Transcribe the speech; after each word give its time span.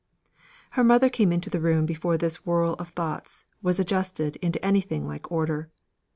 Her 0.71 0.83
mother 0.83 1.09
came 1.11 1.31
into 1.31 1.51
the 1.51 1.59
room 1.61 1.85
before 1.85 2.17
this 2.17 2.43
whirl 2.43 2.73
of 2.79 2.89
thoughts 2.89 3.45
was 3.61 3.79
adjusted 3.79 4.35
into 4.37 4.65
anything 4.65 5.05
like 5.07 5.31
order. 5.31 5.69